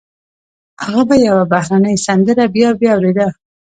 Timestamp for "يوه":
1.27-1.43